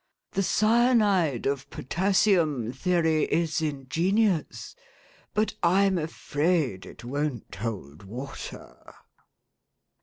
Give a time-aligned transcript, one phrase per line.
[0.31, 4.75] The cyanide of potassium theory is ingenious,
[5.35, 8.95] but I'm afraid it won't hold water."